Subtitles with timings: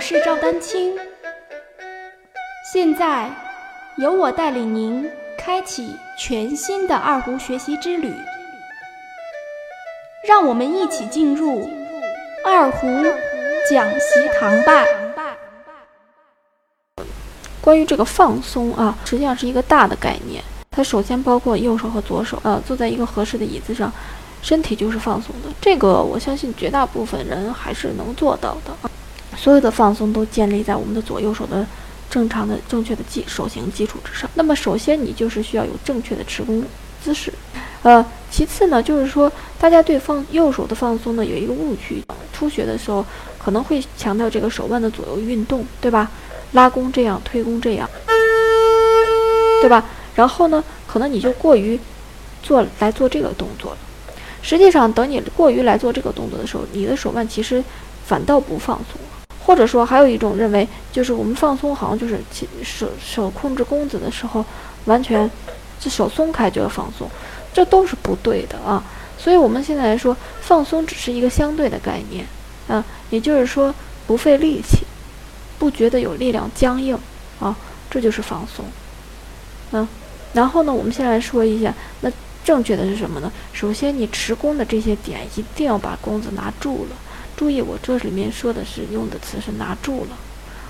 [0.00, 0.96] 是赵丹青，
[2.72, 3.30] 现在
[3.98, 8.10] 由我带领您开启全新的二胡学习之旅，
[10.26, 11.68] 让我们一起进入
[12.46, 12.86] 二胡
[13.68, 14.84] 讲习堂吧。
[17.60, 23.92] 关于这个放松啊，实际上是一个大的概念，它首先包括右手和左手啊，坐在一个合适的椅子上，
[24.40, 25.50] 身体就是放松的。
[25.60, 28.89] 这个我相信绝大部分人还是能做到的啊。
[29.40, 31.66] 所有的放松都建立在我们的左右手的
[32.10, 34.28] 正常的、正确的基手型基础之上。
[34.34, 36.62] 那么，首先你就是需要有正确的持弓
[37.02, 37.32] 姿势，
[37.82, 42.04] 呃，其次呢，就是说大家对放右手的放松呢有一个误区，
[42.34, 43.02] 初学的时候
[43.42, 46.10] 可能会强调这个手腕的左右运动，对吧？
[46.52, 47.88] 拉弓这样，推弓这样，
[49.62, 49.82] 对吧？
[50.14, 51.80] 然后呢，可能你就过于
[52.42, 53.78] 做来做这个动作了。
[54.42, 57.64] 实际上，等你过于来做这个动作的时候，你的手腕其实
[58.04, 59.00] 反倒不放松。
[59.44, 62.20] 或者说，还有一种认为，就是我们放松，好像就是
[62.62, 64.44] 手手控制弓子的时候，
[64.84, 65.28] 完全
[65.80, 67.08] 这手松开就要放松，
[67.52, 68.82] 这都是不对的啊。
[69.18, 72.24] 所以，我们现在来说，放松只是一个相对的概念
[72.68, 73.74] 啊，也就是说，
[74.06, 74.86] 不费力气，
[75.58, 76.98] 不觉得有力量僵硬
[77.38, 77.56] 啊，
[77.90, 78.64] 这就是放松。
[79.72, 79.86] 嗯，
[80.32, 82.10] 然后呢，我们先来说一下，那
[82.44, 83.30] 正确的是什么呢？
[83.52, 86.96] 首先，你持弓的这些点，一定要把弓子拿住了。
[87.40, 90.16] 注意，我这里面说的是用的词是拿住了，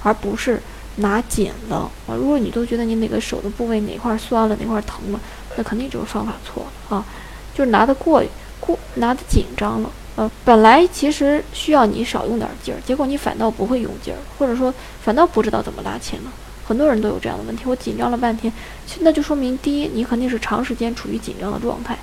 [0.05, 0.63] 而不是
[0.99, 2.15] 拿紧了啊！
[2.15, 5.19] 如果你都觉得你哪个手的部位哪块酸了，哪块疼了，
[5.57, 7.05] 那肯定就是方法错了啊！
[7.53, 8.23] 就是拿得过
[8.61, 10.31] 过拿得紧张了呃！
[10.45, 16.31] 本来其实需要你少用点劲儿，结果你反倒不会用劲儿，或者说反倒不知道怎么拉琴了。
[16.65, 18.53] 很多人都有这样的问题，我紧张了半天，
[19.01, 21.99] 那就说明第一，你肯定是长时间处于紧张的状态。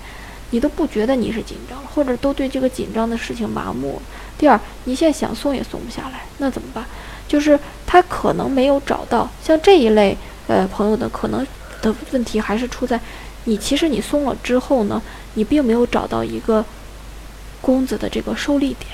[0.51, 4.01] 你都不觉得你是紧张，或者都对这个紧张的事情麻木。
[4.37, 6.85] 第二，你现在想松也松不下来，那怎么办？
[7.27, 10.15] 就是他可能没有找到像这一类
[10.47, 11.45] 呃朋友的可能
[11.81, 12.97] 的问题，还是出在
[13.43, 15.01] 你其实你松了之后呢，
[15.33, 16.63] 你并没有找到一个
[17.59, 18.91] 弓子的这个受力点，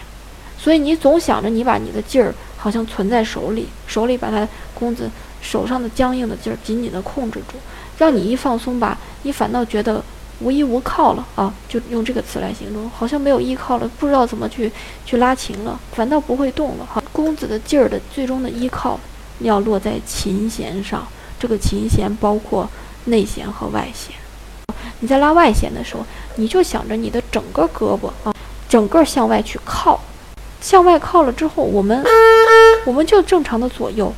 [0.58, 5.08] 所以你总想着你把你的劲儿好像存在手里，手里把它弓子
[5.42, 7.58] 手上的僵硬的劲儿紧紧的控制住，
[8.00, 10.04] 让你一放松吧，你反倒觉得。
[10.40, 14.72] 无依无靠了啊，就用这个词来形容，好像没有依靠了，不知道怎么去
[15.06, 17.02] 去拉琴了，反倒不会动了哈。
[17.12, 19.00] 弓子的劲儿的最终的依靠
[19.40, 21.08] 要落在琴弦上，
[21.40, 22.70] 这个琴弦包括
[23.06, 24.16] 内弦和外弦。
[25.00, 26.06] 你在拉外弦的时候，
[26.36, 28.34] 你就想着你的整个胳膊啊，
[28.68, 30.00] 整个向外去靠，
[30.60, 32.04] 向外靠了之后，我们
[32.86, 34.14] 我们就正常的左右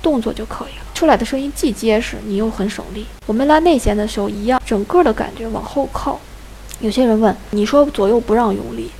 [0.00, 0.84] 动作就可以了。
[0.98, 3.06] 出来的声音既结实，你又很省力。
[3.24, 6.18] 我们拉内弦的时候一样，整个的感觉往后靠。
[6.80, 8.90] 有些人问，你说左右不让用力，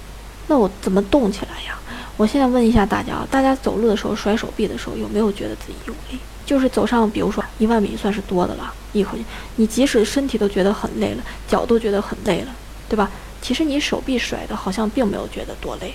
[0.46, 1.76] 那我怎么动起来呀？
[2.16, 6.20] 我现在问一下大家啊，大家走路的时候甩手臂的时候，有没有觉得自己用力？
[6.46, 9.24] 就是走上，比如说一万米算是多的了，一口气，
[9.56, 12.54] 你即使身体都觉得很累了，脚都觉得很累了，
[12.88, 13.10] 对吧？
[13.42, 15.92] 其实你手臂甩的好像并没有觉得多累。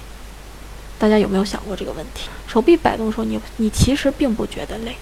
[0.99, 2.27] 大家有没有想过这个问题？
[2.45, 4.97] 手臂摆动的时候，你你其实并不觉得累。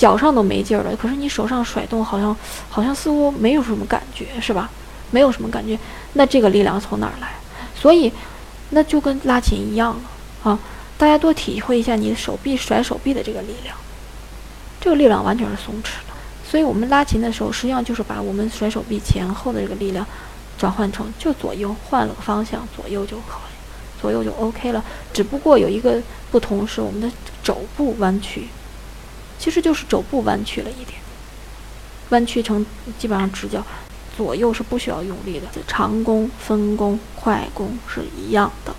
[0.00, 2.34] 脚上都没劲儿了，可是你手上甩动，好像
[2.70, 4.70] 好像似乎没有什么感觉，是吧？
[5.10, 5.78] 没有什么感觉，
[6.14, 7.28] 那这个力量从哪儿来？
[7.78, 8.10] 所以，
[8.70, 10.58] 那就跟拉琴一样了啊！
[10.96, 13.76] 大家多体会一下你的手臂甩手臂的这个力量，
[14.80, 16.14] 这个力量完全是松弛的。
[16.48, 20.06] 所以我们拉琴的时候，实际上就是把我们甩手臂前后的这个力量
[20.56, 24.82] 转换成就左右，换了个方向，左右就可以，左右就 OK 了。
[25.12, 26.00] 只不过有一个
[26.30, 27.10] 不同是我们的
[27.42, 28.48] 肘部弯曲。
[29.40, 31.00] 其实就是肘部弯曲了一点，
[32.10, 32.64] 弯曲成
[32.98, 33.64] 基本上直角，
[34.14, 35.46] 左右是不需要用力的。
[35.66, 38.74] 长弓、分弓、快弓是一样的。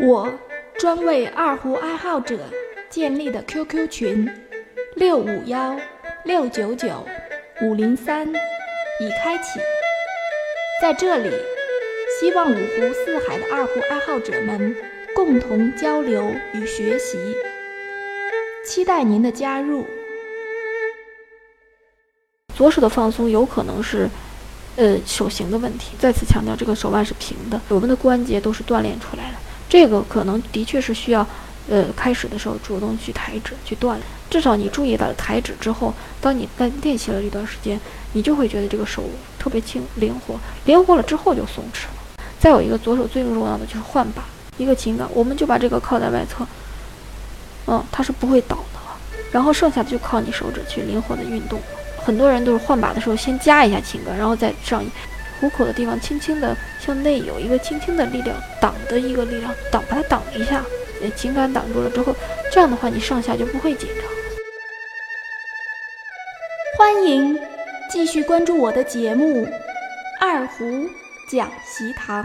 [0.00, 0.28] 我
[0.76, 2.36] 专为二胡爱好者
[2.90, 4.28] 建立的 QQ 群
[4.96, 5.78] 六五幺
[6.24, 7.06] 六九九
[7.62, 9.60] 五零三已开启，
[10.82, 11.30] 在这里，
[12.18, 14.74] 希望五湖四海的二胡爱好者们。
[15.24, 17.16] 共同交流与学习，
[18.66, 19.86] 期待您的加入。
[22.56, 24.10] 左手的放松有可能是，
[24.74, 25.92] 呃，手型的问题。
[25.96, 29.36] 再次强调，这个手腕是平的，我们的关节都是锻炼出来的。
[29.68, 31.24] 这个可能的确是需要，
[31.68, 34.00] 呃，开始的时候主动去抬指去锻炼。
[34.28, 37.80] 至少你注意到抬指之后，当你在练习了一段时间，
[38.14, 39.04] 你就会觉得这个手
[39.38, 40.34] 特别轻灵活，
[40.64, 42.24] 灵活了之后就松弛了。
[42.40, 44.24] 再有一个，左手最重要的就是换把。
[44.62, 46.46] 一个琴杆，我们就把这个靠在外侧，
[47.66, 48.80] 嗯，它是不会倒的。
[49.32, 51.58] 然后剩下的就靠你手指去灵活的运动。
[51.96, 54.84] 很多人都是换把的时候先夹一下琴杆，然后再上
[55.40, 60.64] 虎口的地方轻轻的向内有一个轻轻的力量挡的一个力量挡，把它挡一下，
[61.02, 62.14] 呃情感挡住了之后，
[62.52, 64.04] 这样的话你上下就不会紧张。
[66.78, 67.38] 欢迎
[67.90, 69.46] 继续关注我的节目
[70.20, 70.88] 《二胡
[71.30, 72.24] 讲习堂》。